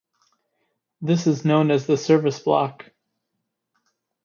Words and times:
This 0.99 1.27
is 1.27 1.45
known 1.45 1.69
as 1.69 1.85
the 1.85 1.95
Service 1.95 2.39
Block. 2.39 2.89